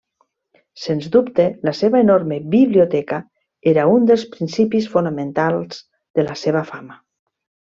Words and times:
Sens 0.83 1.09
dubte 1.15 1.43
la 1.67 1.73
seva 1.79 1.99
enorme 2.05 2.39
biblioteca 2.55 3.19
era 3.73 3.85
un 3.97 4.09
dels 4.13 4.25
principis 4.37 4.89
fonamentals 4.95 5.83
de 6.19 6.27
la 6.31 6.39
seva 6.47 6.65
fama. 6.73 6.99